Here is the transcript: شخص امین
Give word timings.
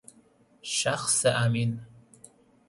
شخص 0.61 1.25
امین 1.25 1.79